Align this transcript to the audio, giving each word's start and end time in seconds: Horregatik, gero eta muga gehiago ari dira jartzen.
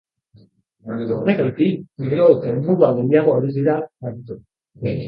Horregatik, 0.93 1.85
gero 2.09 2.27
eta 2.33 2.57
muga 2.65 2.93
gehiago 2.99 3.39
ari 3.39 3.57
dira 3.61 3.79
jartzen. 4.09 4.47